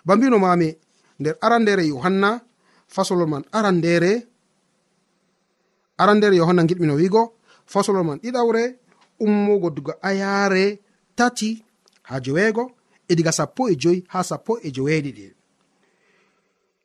Ba 0.05 0.15
mbino 0.15 0.39
mami 0.39 0.75
nder 1.19 1.35
arandere 1.41 1.87
yohanna 1.87 2.41
fasolol 2.87 3.27
man 3.27 3.43
arandere 3.51 4.27
aran 5.97 6.17
nder 6.17 6.33
yohanna 6.33 6.63
giɗmino 6.69 6.93
wiigo 6.99 7.21
fasolol 7.65 8.03
man 8.07 8.19
ɗiɗawre 8.23 8.63
ummugo 9.19 9.69
diga 9.75 9.93
ayaare 10.01 10.79
tati 11.15 11.63
ha 12.03 12.19
joweego 12.19 12.71
e 13.07 13.15
diga 13.15 13.31
sappo 13.31 13.69
e 13.69 13.75
joyi 13.75 13.99
ha 14.11 14.23
sappo 14.23 14.59
e 14.65 14.69
joweeɗiɗi 14.75 15.25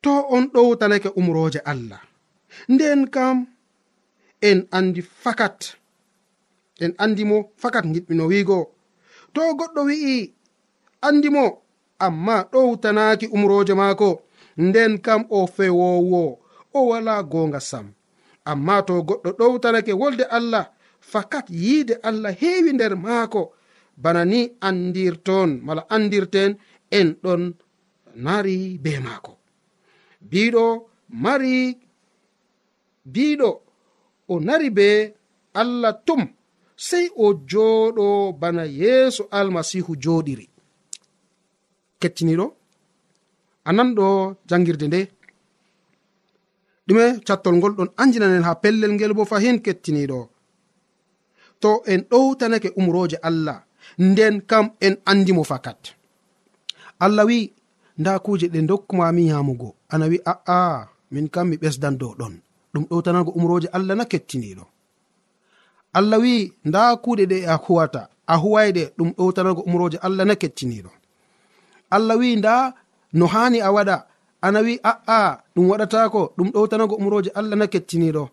to 0.01 0.11
on 0.29 0.43
ɗowtanake 0.53 1.09
umroje 1.15 1.59
allah. 1.59 2.01
Nden 2.69 3.07
kam 3.09 3.47
en 4.41 4.67
andi 4.71 5.01
fakat 5.01 5.77
en 6.83 6.91
andimo 6.97 7.37
fakat 7.61 7.85
giɗmino 7.93 8.23
wiigo 8.31 8.57
to 9.33 9.41
goɗɗo 9.59 9.81
wi'i 9.89 10.33
andimo 11.07 11.43
amma 12.05 12.35
ɗowtanaaki 12.51 13.25
umroje 13.35 13.73
maako. 13.73 14.09
Nden 14.57 14.93
kam 15.05 15.21
o 15.29 15.47
fewowo 15.55 16.39
o 16.73 16.79
wala 16.89 17.23
gonga 17.23 17.59
sam. 17.59 17.93
amma 18.45 18.83
to 18.87 18.93
goɗɗo 19.07 19.29
ɗowtanake 19.39 19.93
wolde 20.01 20.23
allah 20.37 20.65
fakat 21.11 21.45
yiide 21.49 21.93
allah 22.07 22.31
heewi 22.41 22.71
nder 22.73 22.93
maako. 23.05 23.41
Bana 24.03 24.21
ni 24.25 24.39
andirton 24.67 25.49
mala 25.65 25.81
andirten 25.95 26.51
en 26.97 27.07
ɗon 27.23 27.41
nari 28.15 28.77
be 28.83 28.91
maako. 29.05 29.31
Biɗo 30.31 30.65
mari 31.23 31.77
biɗo 33.13 33.49
o 34.31 34.39
nari 34.39 34.69
be 34.77 34.87
allah 35.61 35.93
tum 36.05 36.21
sey 36.87 37.05
o 37.23 37.25
jooɗo 37.51 38.05
bana 38.41 38.63
yeeso 38.65 39.23
almasihu 39.37 39.91
jooɗiri. 40.03 40.45
Kettiniɗo 41.99 42.45
anan 43.69 43.89
ɗo 43.97 44.07
jangirde 44.49 44.87
nde. 44.87 45.01
ɗume 46.91 47.05
cattol 47.27 47.55
ngol 47.57 47.73
ɗon 47.77 47.89
anjinanen 48.01 48.43
ha 48.47 48.53
pellel 48.61 48.91
ngel 48.95 49.13
bo 49.17 49.23
fahin 49.31 49.57
kettiniɗo. 49.65 50.19
To 51.61 51.69
en 51.91 52.01
ɗowtanake 52.09 52.69
umroje 52.79 53.17
allah 53.29 53.57
nden 53.99 54.35
kam 54.49 54.65
en 54.85 54.95
andimo 55.11 55.43
fakat. 55.51 55.81
Allah 57.05 57.25
wi 57.29 57.39
nda 57.99 58.11
kuje 58.25 58.47
ɗe 58.53 58.59
dokkumamin 58.69 59.27
yamugo. 59.31 59.69
Ana 59.93 60.05
wi 60.11 60.17
a'a 60.31 60.59
min 61.13 61.27
kam 61.33 61.47
mi 61.49 61.55
ɓesdan 61.61 61.95
dow 62.01 62.13
ɗon. 62.19 62.33
Ɗum 62.73 62.83
ɗowtanago 62.89 63.31
umroje 63.37 63.67
allah 63.77 63.95
na 63.97 64.05
kettiniɗo. 64.11 64.63
Allah 65.97 66.19
wi 66.23 66.33
nda 66.67 66.81
kuɗe 67.03 67.23
ɗe 67.31 67.37
a 67.53 67.55
huwata 67.65 68.01
a 68.27 68.35
huwayɗe 68.43 68.83
ɗum 68.97 69.09
ɗowtanago 69.17 69.61
umroje 69.67 69.97
allah 70.07 70.25
na 70.25 70.35
kettiniɗo. 70.41 70.91
Allah 71.95 72.15
wi 72.21 72.35
nda 72.39 72.53
no 73.17 73.25
hani 73.33 73.59
a 73.67 73.69
waɗa 73.75 73.95
ana 74.41 74.59
wi 74.65 74.73
a'a 74.91 75.19
ɗum 75.55 75.65
waɗatako 75.71 76.21
ɗum 76.37 76.47
ɗowtanago 76.53 76.95
umroje 77.01 77.29
allah 77.39 77.55
na 77.59 77.67
kettiniɗo 77.73 78.23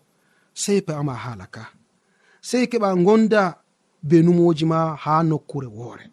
sei 0.53 0.81
peama 0.81 1.13
hala 1.23 1.45
ka. 1.55 1.63
Sei 2.41 2.65
keɓa 2.71 2.89
gonda 3.05 3.43
be 4.09 4.17
numoji 4.25 4.65
ma 4.71 4.79
ha 5.03 5.13
nokkure 5.29 5.67
woore. 5.77 6.05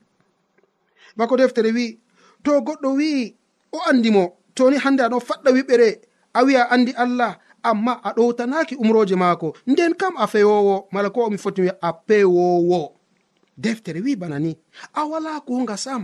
Bako 1.17 1.35
deftere 1.37 1.71
wi 1.77 1.99
to 2.45 2.51
goɗɗo 2.67 2.89
wi'i 2.99 3.35
o 3.73 3.79
andimo 3.91 4.23
toni 4.57 4.77
hande 4.85 5.03
aɗo 5.07 5.19
faɗɗa 5.29 5.51
wiɓere 5.57 5.89
a 6.39 6.41
wi'a 6.47 6.63
andi 6.75 6.93
allah 7.05 7.33
amma 7.69 7.93
a 8.07 8.11
ɗowtanaki 8.17 8.75
umroje 8.83 9.17
maako. 9.23 9.49
Nden 9.67 9.93
kam 10.01 10.15
a 10.19 10.27
fewowo 10.33 10.75
mala 10.93 11.09
ko 11.11 11.21
omi 11.27 11.39
foti 11.39 11.61
wi'a 11.65 11.77
a 11.81 11.91
pewowo 12.07 12.81
deftere 13.57 14.01
wi 14.05 14.17
bana 14.17 14.39
ni 14.39 14.53
a 14.95 15.01
wala 15.11 15.41
konga 15.41 15.77
sam. 15.77 16.03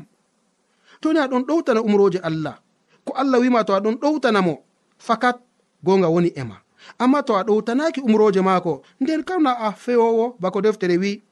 Toni 1.00 1.18
aɗon 1.24 1.42
ɗowtana 1.48 1.80
umroje 1.88 2.18
allah. 2.28 2.56
ko 3.06 3.12
allah 3.20 3.38
wima 3.40 3.64
to 3.64 3.72
a 3.74 3.80
ɗon 3.80 3.96
ɗowtanamo 4.02 4.54
fakat 4.98 5.36
gonga 5.84 6.08
woni 6.08 6.30
ema 6.36 6.56
amma 6.98 7.22
to 7.22 7.32
a 7.36 7.42
ɗowtanaki 7.44 8.00
umroje 8.00 8.40
maako 8.40 8.82
nden 9.00 9.22
kamna 9.24 9.50
a 9.58 9.72
fewowo 9.72 10.36
bako 10.40 10.60
deftere 10.60 10.96
wi 11.02 11.22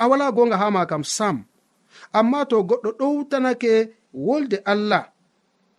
a 0.00 0.08
wala 0.08 0.32
gonga 0.32 0.56
ha 0.56 0.70
ma 0.70 0.86
kam 0.90 1.04
sam. 1.04 1.36
Amma 2.18 2.40
to 2.50 2.56
goɗɗo 2.68 2.90
ɗowtanake 3.00 3.72
wolde 4.14 4.58
allah 4.72 5.02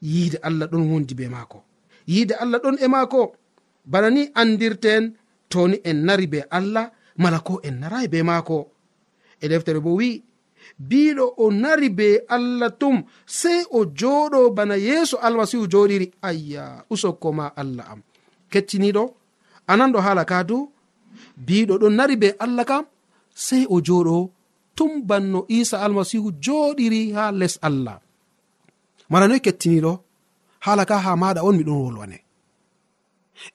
yiide 0.02 0.38
allah 0.48 0.68
ɗon 0.72 0.84
wondi 0.92 1.14
be 1.20 1.26
maako. 1.28 1.64
Yiide 2.08 2.34
allah 2.44 2.60
ɗon 2.64 2.78
e 2.84 2.88
maako 2.88 3.22
bana 3.92 4.10
ni 4.16 4.24
andirten 4.42 5.04
toni 5.52 5.78
en 5.90 5.98
nari 6.06 6.28
be 6.28 6.40
allah 6.58 6.86
mala 7.18 7.40
ko 7.40 7.54
en 7.68 7.76
narayi 7.82 8.08
be 8.14 8.20
maako. 8.24 8.58
E 9.42 9.46
deftere 9.50 9.80
bo 9.86 9.92
wi' 10.00 10.22
biɗo 10.90 11.26
o 11.44 11.46
nari 11.62 11.90
be 12.00 12.08
allah 12.36 12.70
tum 12.82 12.96
sey 13.40 13.60
o 13.78 13.80
joɗo 14.00 14.40
bana 14.58 14.76
yeeso 14.88 15.16
almasihu 15.26 15.66
joɗiri. 15.74 16.08
Ayya 16.28 16.64
usokko 16.94 17.28
ma 17.38 17.46
allah 17.62 17.86
am. 17.92 18.02
Kecciniɗo 18.52 19.04
anan 19.72 19.92
ɗo 19.94 20.00
haala 20.06 20.24
ka 20.32 20.38
du? 20.50 20.58
Biɗo 21.48 21.74
ɗon 21.82 21.94
nari 21.98 22.16
be 22.22 22.30
allah 22.44 22.66
kam 22.70 22.84
sey 23.46 23.64
o 23.74 23.76
joɗo 23.88 24.16
tum 24.78 24.92
banno 25.10 25.40
isa 25.58 25.78
almasihu 25.86 26.30
joɗiri 26.46 27.02
ha 27.16 27.24
les 27.40 27.56
allah. 27.68 27.98
Mara 29.12 29.26
noy 29.28 29.42
kettiniɗo 29.46 29.92
hala 30.66 30.84
ka 30.90 30.96
ha 31.06 31.12
maɗa 31.22 31.42
on 31.48 31.56
miɗon 31.60 31.80
wolwane. 31.84 32.18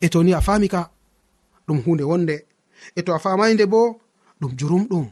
E 0.05 0.07
to 0.13 0.19
ni 0.23 0.33
a 0.39 0.41
fami 0.47 0.69
ka 0.75 0.81
ɗum 1.67 1.79
hunde 1.85 2.05
wonde. 2.11 2.37
E 2.99 3.01
to 3.05 3.11
a 3.17 3.19
famay 3.25 3.53
nde 3.55 3.65
bo 3.73 3.81
ɗum. 4.41 4.53
Jurumɗum 4.59 5.07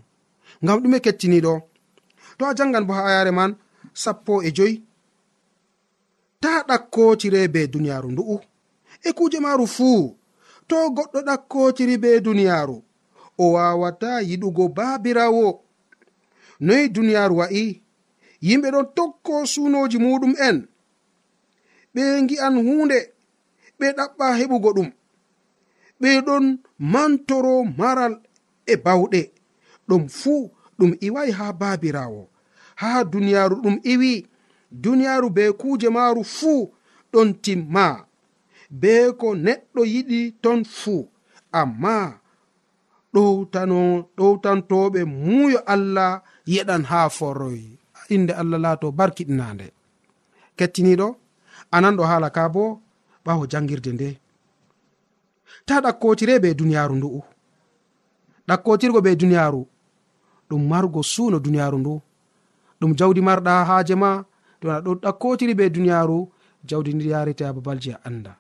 ngam 0.63 0.79
ɗume 0.83 0.99
kettiniɗo 1.05 1.53
to 2.39 2.43
a 2.47 2.55
jangan 2.55 2.85
bo 2.87 2.93
ha 2.95 3.03
ayare 3.11 3.31
man 3.39 3.57
sappo 4.03 4.43
e 4.43 4.51
joyi. 4.57 4.83
Ta 6.43 6.53
ɗakkotire 6.69 7.41
be 7.53 7.61
duniyaru 7.73 8.09
ndu'u. 8.13 8.37
E 9.03 9.11
kuje 9.17 9.39
maru 9.41 9.67
fuu 9.77 10.17
to 10.69 10.77
goɗɗo 10.97 11.19
ɗakkotiri 11.29 11.95
be 12.03 12.11
duniyaru 12.25 12.77
o 13.39 13.45
wawata 13.55 14.11
yiɗugo 14.29 14.65
babirawo 14.77 15.47
noyi 16.67 16.85
duniyaru 16.95 17.35
wa'i 17.41 17.65
yimɓe 18.47 18.69
ɗon 18.75 18.87
tokko 18.97 19.35
sunoji 19.53 19.99
muɗum 20.05 20.35
en. 20.49 20.57
Ɓe 21.95 22.03
gi'an 22.29 22.55
hunde 22.67 22.99
ɓe 23.79 23.87
ɗaɓɓa 23.97 24.27
heɓugo 24.39 24.71
ɗum. 24.77 24.89
Ɓe 26.01 26.11
ɗon 26.27 26.45
mantoro 26.93 27.55
maral 27.79 28.15
e 28.67 28.75
bawɗe. 28.85 29.21
Ɗum 29.89 30.03
fuu 30.19 30.41
ɗum 30.79 30.93
iwai 31.07 31.31
ha 31.39 31.47
babirawo. 31.61 32.23
Ha 32.81 33.05
duniyaru 33.05 33.57
ɗum 33.63 33.77
iwi 33.93 34.13
duniyaru 34.83 35.29
be 35.37 35.45
kuje 35.61 35.89
maru 35.97 36.23
fuu 36.25 36.73
ɗon 37.13 37.29
timma. 37.43 37.87
Be 38.81 38.93
ko 39.21 39.29
neɗɗo 39.45 39.83
yiɗi 39.93 40.21
ton 40.43 40.65
fuu 40.65 41.09
amma 41.61 41.97
ɗowtano 43.15 43.79
ɗowtantoɓe 44.17 45.01
muuyo 45.05 45.59
allah 45.75 46.23
yeɗan 46.53 46.83
ha 46.91 46.99
foroy 47.17 47.61
inde 48.15 48.33
allah 48.41 48.59
laato 48.65 48.87
barkiɗinande 48.99 49.67
kettiniɗo 50.59 51.09
anan 51.77 51.97
ɗo 51.99 52.03
haala 52.11 52.29
ka 52.37 52.43
bo 52.55 52.65
ɓawo 53.25 53.45
jangirde 53.51 53.91
nde. 53.93 54.09
Ta 55.67 55.75
ɗakkotire 55.85 56.35
be 56.43 56.55
duniyaru 56.59 56.95
ndu'u. 56.97 57.21
Ɗakkotirgo 58.49 59.01
be 59.05 59.17
duniyaru 59.21 59.61
ɗum 60.49 60.63
margo 60.69 61.03
suuno 61.03 61.39
duniyaru 61.39 61.79
ndu. 61.79 62.01
Ɗum 62.81 62.93
jawdi 62.99 63.21
marɗa 63.21 63.65
haaje 63.69 63.95
ma 63.95 64.25
to 64.61 64.71
aɗo 64.73 64.91
ɗakkotiri 65.03 65.55
be 65.55 65.71
duniyaru 65.71 66.29
jawdi 66.69 66.95
ndi 66.95 67.09
yarete 67.13 67.45
ha 67.45 67.53
babalji 67.53 67.91
a 67.93 67.99
anda 68.05 68.33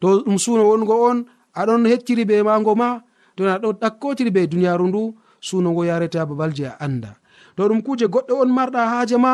to 0.00 0.06
ɗum 0.24 0.38
suuno 0.38 0.62
wongo 0.68 0.94
on 1.08 1.18
aɗon 1.54 1.84
hecciri 1.90 2.24
be 2.24 2.42
mago 2.42 2.74
ma 2.74 3.00
to 3.36 3.44
aɗo 3.44 3.68
ɗakkotiri 3.80 4.30
be 4.32 4.46
duniyaru 4.46 4.84
ndu 4.88 5.14
suuno 5.40 5.70
ngo 5.72 5.82
yarete 5.84 6.18
ha 6.18 6.26
babalji 6.26 6.64
a 6.64 6.72
anda 6.80 7.16
to 7.56 7.68
ɗum 7.68 7.82
kuje 7.82 8.06
goɗɗo 8.08 8.34
on 8.42 8.50
marɗa 8.56 8.80
haaje 8.92 9.16
ma 9.16 9.32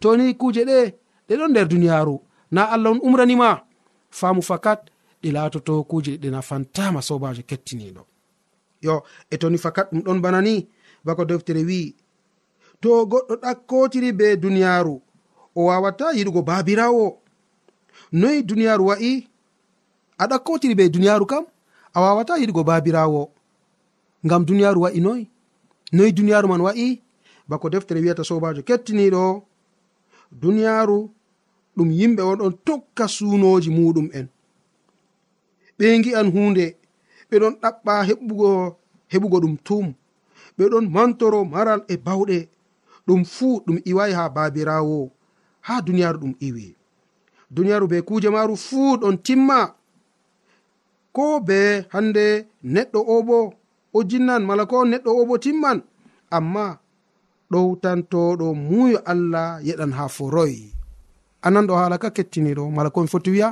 toni 0.00 0.34
kuje 0.34 0.62
ɗe 0.68 0.78
ɗe 1.28 1.34
ɗon 1.38 1.50
nder 1.50 1.66
duniyaru 1.68 2.20
na 2.50 2.62
allah 2.74 2.90
on 2.92 3.00
umranima 3.02 3.48
faamu 4.10 4.42
fakat 4.42 4.80
ɗi 5.22 5.28
laatoto 5.32 5.84
kuje 5.84 6.12
ɗe 6.22 6.28
nafantama 6.30 7.00
sobajo 7.02 7.42
kettiniɗo. 7.48 8.02
Yo 8.82 9.02
e 9.30 9.36
toni 9.38 9.58
fakat 9.58 9.88
ɗum 9.92 10.02
ɗon 10.04 10.20
bana 10.20 10.40
ni 10.42 10.68
bako 11.04 11.24
deftere 11.24 11.62
wi'i 11.68 11.94
to 12.80 12.88
goɗɗo 13.10 13.34
ɗakkotiri 13.42 14.10
be 14.18 14.26
duniyaaru 14.42 14.94
o 15.58 15.60
wawata 15.68 16.06
yiɗugo 16.16 16.40
baabirawo 16.48 17.06
noyi 18.20 18.42
duniyaaru 18.48 18.84
wa'i 18.90 19.12
a 20.18 20.24
ɗakkotiri 20.30 20.74
be 20.78 20.84
duniyaaru 20.94 21.26
kam 21.26 21.44
a 21.94 21.98
wawata 22.04 22.32
yiɗugo 22.40 22.62
baabirawo 22.68 23.22
ngam 24.26 24.44
duniyaaru 24.46 24.80
wa'i 24.84 25.00
noyi. 25.00 25.24
Noyi 25.92 26.12
duniyaaru 26.12 26.48
man 26.48 26.60
wa'i 26.60 27.02
bako 27.48 27.66
deftere 27.70 28.00
wiyata 28.00 28.24
sobajo 28.24 28.62
kettiniɗo. 28.62 29.42
Duniyaaru 30.40 30.98
ɗum 31.76 31.88
yimɓe 31.98 32.22
on 32.30 32.38
ɗon 32.38 32.54
tokka 32.66 33.04
suunoji 33.08 33.70
muɗum 33.76 34.08
en. 34.18 34.26
Ɓe 35.78 35.86
gi'an 36.04 36.28
hunde 36.34 36.64
ɓeɗon 37.30 37.54
ɗaɓɓa 37.62 37.94
heɓugo 38.08 38.50
heɓugo 39.12 39.36
ɗum 39.42 39.54
tum 39.66 39.86
ɓe 40.62 40.68
ɗon 40.72 40.86
mantoro 40.94 41.40
maral 41.44 41.80
e 41.92 41.94
bawɗe. 42.06 42.38
Ɗum 43.06 43.20
fuu 43.34 43.62
ɗum 43.66 43.78
iwai 43.90 44.12
ha 44.18 44.28
babirawo 44.36 44.98
ha 45.66 45.74
duniyaaru 45.86 46.18
ɗum 46.22 46.34
iwi. 46.48 46.66
Duniyaaru 47.54 47.86
be 47.90 48.02
kuje 48.08 48.28
maru 48.30 48.56
fuu 48.56 48.96
ɗon 49.00 49.16
timma. 49.26 49.58
Ko 51.12 51.40
be 51.40 51.58
hande 51.92 52.46
neɗɗo 52.74 53.00
o 53.14 53.22
bo 53.28 53.38
o 53.92 53.98
jinnan 54.10 54.42
mala 54.48 54.64
ko 54.66 54.76
neɗɗo 54.84 55.10
o 55.20 55.26
bo 55.28 55.34
timman. 55.44 55.78
Amma 56.30 56.78
ɗowtantoɗo 57.52 58.46
muyo 58.68 58.98
allah 59.12 59.60
yeɗan 59.68 59.92
ha 59.98 60.04
foroy 60.08 60.54
ananɗo 61.46 61.72
haala 61.80 61.98
ka 62.02 62.08
kettiniɗo 62.16 62.64
mala 62.76 62.90
komi 62.94 63.08
foti 63.12 63.30
wiya 63.34 63.48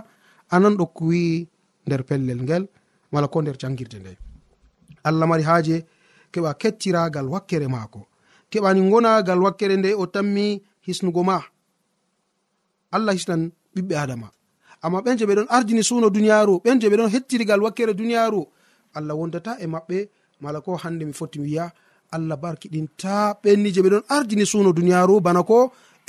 ananɗo 0.54 0.84
kuwi 0.96 1.48
nder 1.86 2.02
pellel 2.08 2.40
ngel 2.44 2.64
mala 3.12 3.26
ko 3.32 3.42
nder 3.42 3.56
jangirde 3.60 3.98
nde 4.00 4.12
allah 5.08 5.26
mari 5.30 5.44
haaje 5.48 5.76
keɓa 6.32 6.50
kettiragal 6.60 7.26
wakkere 7.32 7.68
maako. 7.74 8.00
Keɓani 8.50 8.80
gonagal 8.90 9.40
wakkere 9.44 9.76
nde 9.76 9.90
o 9.94 10.04
tammi 10.14 10.46
hisnugo 10.86 11.22
ma. 11.28 11.36
Allah 12.94 13.14
hisnan 13.16 13.42
ɓiɓɓe 13.74 13.94
adama. 14.02 14.28
Amma 14.84 14.98
ɓen 15.04 15.18
je 15.18 15.24
ɓe 15.28 15.34
ɗon 15.38 15.48
ardini 15.56 15.82
suno 15.88 16.06
duniyaru 16.14 16.54
ɓen 16.64 16.80
je 16.80 16.86
ɓe 16.90 16.96
ɗon 17.00 17.10
hettirigal 17.14 17.60
wakkere 17.64 17.92
duniyaru 17.98 18.42
allah 18.96 19.14
wondata 19.18 19.56
e 19.60 19.66
maɓɓe 19.66 19.98
mala 20.42 20.58
ko 20.64 20.70
hande 20.82 21.04
mi 21.04 21.12
foti 21.18 21.38
mi 21.38 21.46
wiya 21.48 21.66
allah 22.14 22.36
barkiɗinta 22.42 23.12
ɓenni 23.42 23.68
je 23.74 23.80
ɓe 23.84 23.90
ɗon 23.94 24.04
ardini 24.16 24.44
suno 24.50 24.70
duniyaru 24.76 25.14
bana 25.20 25.42
ko 25.42 25.58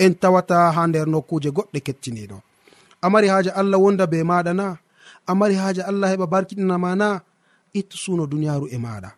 en 0.04 0.14
tawata 0.22 0.58
ha 0.76 0.82
nder 0.88 1.08
nokkuje 1.14 1.50
goɗɗe 1.58 1.80
kettiniɗo 1.86 2.38
amari 3.06 3.28
haaja 3.32 3.52
allah 3.60 3.80
wonda 3.84 4.06
be 4.12 4.18
maɗa 4.30 4.52
na 4.60 4.66
amari 5.32 5.56
haaja 5.62 5.84
allah 5.90 6.08
heɓa 6.14 6.28
barkiɗinama 6.34 6.90
na 7.02 7.08
ittu 7.80 7.96
suno 8.04 8.24
duniyaru 8.32 8.66
e 8.76 8.78
maɗa 8.86 9.10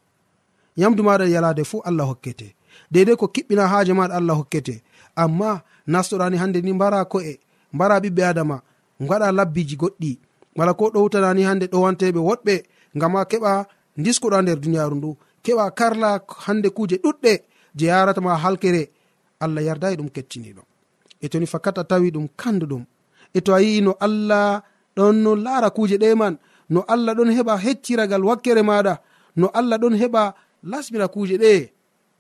yamdu 0.75 1.03
maɗa 1.03 1.25
yalade 1.29 1.63
fuu 1.63 1.81
allah 1.85 2.05
hokkete. 2.07 2.55
Deidei 2.91 3.15
ko 3.15 3.25
kiɓɓina 3.27 3.67
haaje 3.71 3.93
maɗa 3.93 4.15
allah 4.15 4.35
hokkete. 4.37 4.83
Amma 5.15 5.61
nastoɗani 5.87 6.37
hande 6.37 6.61
ni 6.61 6.73
mbara 6.73 7.05
ko'e 7.05 7.39
mbara 7.73 7.99
ɓiɓɓe 8.03 8.23
adama 8.31 8.61
gaɗa 9.09 9.31
labbiji 9.31 9.75
goɗɗi. 9.81 10.11
Wala 10.57 10.73
ko 10.73 10.85
ɗowtanani 10.93 11.43
hande 11.43 11.65
ɗowanteɓe 11.73 12.19
woɗɓe 12.29 12.55
ngama 12.97 13.25
keɓa 13.31 13.51
diskuɗa 13.97 14.37
nder 14.41 14.57
duniyaru 14.61 14.95
ndu. 14.95 15.09
Keɓa 15.43 15.65
karla 15.77 16.09
hande 16.45 16.69
kuje 16.69 16.95
ɗuɗɗe 17.03 17.31
je 17.77 17.85
yaratama 17.85 18.35
halkere. 18.43 18.83
Allah 19.43 19.61
yardayi 19.67 19.95
ɗum 19.97 20.09
kettiniɗo 20.15 20.61
e 21.23 21.29
toni 21.29 21.45
fakat 21.53 21.77
a 21.77 21.83
tawi 21.83 22.11
ɗum 22.11 22.27
kanduɗum. 22.41 22.83
E 23.33 23.39
to 23.41 23.53
a 23.55 23.59
yi'i 23.61 23.81
no 23.81 23.91
allah 23.99 24.61
ɗon 24.95 25.15
no 25.23 25.35
laara 25.35 25.69
kuje 25.69 25.97
ɗe 25.97 26.15
man 26.15 26.37
no 26.69 26.81
allah 26.93 27.13
ɗon 27.17 27.29
heɓa 27.37 27.53
hecciragal 27.65 28.23
wakkere 28.29 28.61
maɗa 28.69 28.93
no 29.35 29.47
allah 29.59 29.77
ɗon 29.81 29.95
heɓa 30.01 30.33
lasbira 30.71 31.07
kuje 31.07 31.37
ɗe. 31.43 31.53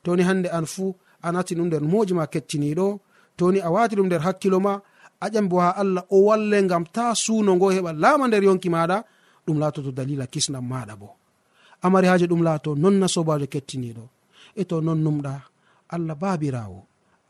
Toni 0.03 0.23
hande 0.23 0.47
an 0.57 0.65
fuu 0.73 0.95
a 1.21 1.31
nati 1.33 1.53
ɗum 1.57 1.67
nder 1.67 1.81
moji 1.91 2.13
ma 2.13 2.25
kettiniɗo. 2.33 2.87
Toni 3.37 3.59
a 3.59 3.69
wati 3.75 3.95
ɗum 3.97 4.05
nder 4.07 4.21
hakkilo 4.25 4.57
ma 4.65 4.73
a 5.19 5.27
ƴambo 5.33 5.55
ha 5.63 5.69
allah 5.81 6.03
o 6.09 6.17
walle 6.27 6.57
gam 6.71 6.83
ta 6.95 7.05
suno 7.23 7.51
ngo 7.55 7.67
heɓa 7.75 7.91
laama 8.01 8.25
nder 8.27 8.43
yonki 8.47 8.69
maɗa 8.75 8.97
ɗum 9.47 9.57
latoto 9.61 9.91
dalila 9.97 10.25
kisnam 10.33 10.65
maɗa 10.71 10.95
bo. 11.01 11.09
Amari 11.85 12.07
haji 12.07 12.25
ɗum 12.31 12.41
laato 12.47 12.69
nonna 12.75 13.07
sobajo 13.13 13.47
kettiniɗo. 13.53 14.03
E 14.55 14.63
to 14.69 14.75
non 14.85 14.99
numɗa 15.05 15.33
allah 15.95 16.15
babirawo. 16.21 16.79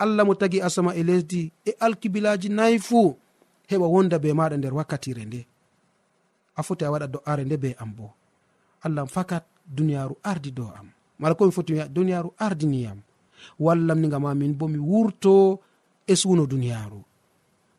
Allah 0.03 0.23
mo 0.27 0.33
tagi 0.35 0.59
asama 0.67 0.91
e 0.95 1.01
lesdi 1.03 1.41
e 1.65 1.71
alkibilaji 1.85 2.49
nayi 2.49 2.77
fuu 2.87 3.15
heɓa 3.69 3.85
wonda 3.93 4.17
be 4.23 4.29
maɗa 4.39 4.55
nder 4.57 4.73
wakkatire 4.77 5.23
nde. 5.25 5.41
A 6.55 6.61
foti 6.67 6.83
a 6.85 6.91
waɗa 6.93 7.07
do'are 7.13 7.43
nde 7.45 7.57
be 7.63 7.69
am 7.81 7.91
bo. 7.97 8.07
Allah 8.85 9.05
fakat 9.07 9.43
duniyaru 9.75 10.15
ardi 10.23 10.51
dow 10.51 10.69
am 10.79 10.87
mala 11.23 11.35
komi 11.39 11.51
foti 11.55 11.79
duniyaaru 11.95 12.29
ardiniyam. 12.45 12.99
Wallam 13.59 13.99
ni 14.03 14.07
gama 14.11 14.35
min 14.35 14.51
bo 14.59 14.67
mi 14.67 14.79
wurto 14.89 15.59
e 16.07 16.13
suno 16.15 16.43
duniyaru 16.51 16.99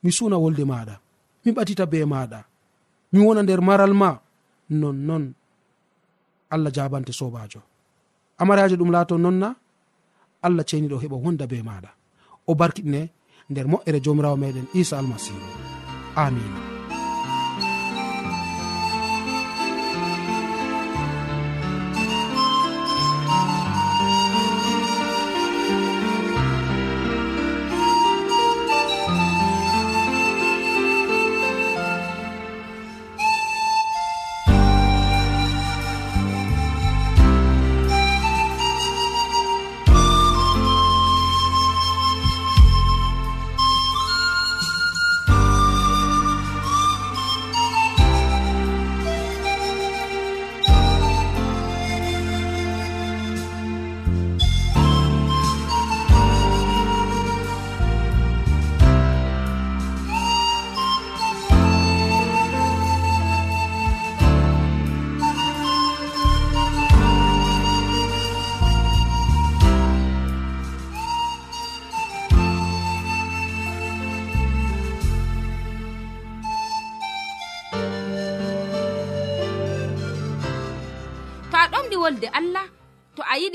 mi 0.02 0.10
suna 0.16 0.36
wolde 0.42 0.64
maɗa 0.64 0.96
mi 1.44 1.50
ɓatita 1.56 1.84
be 1.92 1.98
maɗa 2.12 2.40
mi 3.12 3.18
wona 3.24 3.42
nder 3.44 3.60
maral 3.68 3.92
ma. 4.00 4.10
Nonnon 4.80 5.24
allah 6.54 6.70
jabante 6.72 7.12
sobajo 7.12 7.60
amaraji 8.38 8.76
ɗum 8.76 8.90
laato 8.94 9.18
nonna 9.18 9.48
allah 10.46 10.64
ceniɗo 10.68 10.96
heɓa 11.02 11.16
wonda 11.24 11.46
be 11.50 11.62
maɗa 11.68 11.90
o 12.46 12.52
barkiɗine 12.54 13.00
nder 13.50 13.66
moƴƴere 13.70 13.98
jomirawo 14.04 14.36
meɗen 14.42 14.66
isa 14.80 14.98
almasihu 14.98 15.40
amina 16.16 16.73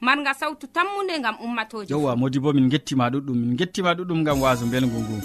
marga 0.00 0.34
sawtu 0.34 0.66
tammude 0.66 1.18
gam 1.22 1.36
ummatoji 1.44 1.92
yowa 1.92 2.16
modi 2.16 2.38
bo 2.38 2.52
min 2.52 2.68
gettima 2.68 3.08
ɗuɗɗum 3.10 3.34
min 3.36 3.56
gettima 3.56 3.94
ɗuɗɗum 3.94 4.24
gam 4.24 4.40
waso 4.42 4.66
belgu 4.66 4.98
ngu. 5.00 5.16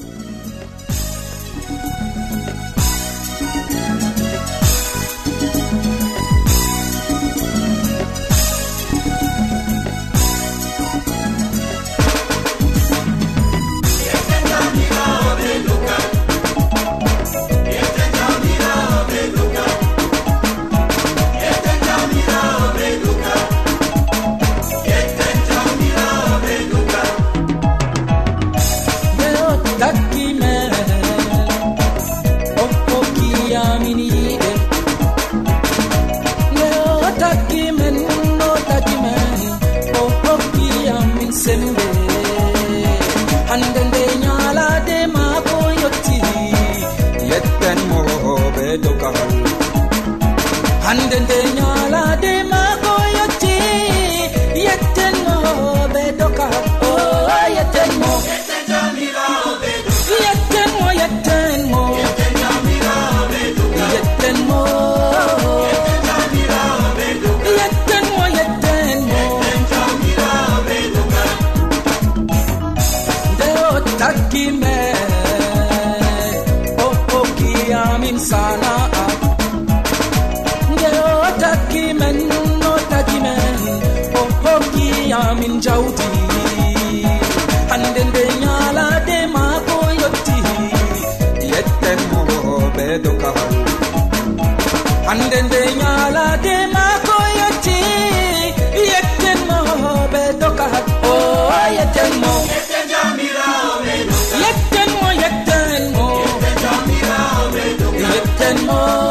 en 108.52 108.66
mo 108.68 109.11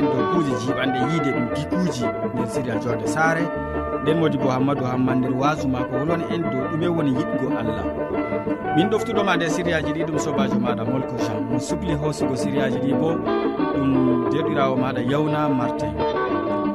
en 0.00 0.06
dow 0.12 0.22
kuuje 0.32 0.52
jiiɓanɗe 0.60 0.98
yiide 1.10 1.30
ɗum 1.36 1.46
dikuuji 1.54 2.04
nder 2.34 2.48
sirial 2.52 2.78
jorde 2.82 3.06
saare. 3.14 3.44
Nden 4.02 4.16
modi 4.20 4.38
bo 4.38 4.48
hammadou 4.48 4.86
hamman 4.92 5.18
nder 5.20 5.32
wasu 5.40 5.68
ma 5.68 5.80
ko 5.88 5.92
wolwani 6.00 6.24
en 6.34 6.42
dow 6.50 6.64
ɗume 6.70 6.86
woni 6.96 7.10
yiɗgo 7.18 7.46
allah. 7.60 7.84
Min 8.76 8.88
ɗoftuɗoma 8.90 9.36
nder 9.36 9.50
siriyaji 9.50 9.92
ɗi 9.92 10.02
ɗum 10.08 10.18
sobajo 10.24 10.56
maɗa 10.64 10.84
molko 10.90 11.14
jean. 11.24 11.40
Mo 11.50 11.58
supli 11.58 11.92
hoosugo 12.00 12.36
siriyaji 12.36 12.78
ɗi 12.84 12.92
bo 13.00 13.08
ɗum 13.74 13.90
deɗirawo 14.32 14.74
maɗa 14.82 15.00
yawna 15.10 15.48
martin. 15.48 15.92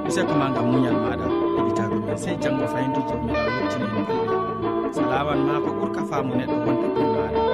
Useko 0.08 0.34
ma 0.40 0.48
gam 0.54 0.66
muñal 0.72 0.98
maɗa 1.06 1.26
heɗitago 1.58 1.96
men 2.06 2.18
sey 2.18 2.36
janggo 2.42 2.66
fayintu 2.74 3.00
jomiɗa 3.10 3.42
wettini 3.56 3.86
en 3.98 4.06
kuuɗe. 4.06 4.36
Salawan 4.96 5.40
ma 5.48 5.54
ko 5.64 5.70
ɓuurka 5.78 6.02
faamu 6.10 6.32
neɗɗo 6.40 6.56
wonɗo 6.66 6.88
ɗumɗo 6.96 7.20
aɗa 7.28 7.45